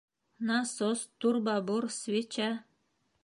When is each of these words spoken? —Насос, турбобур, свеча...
—Насос, 0.47 0.99
турбобур, 1.19 1.83
свеча... 1.99 2.51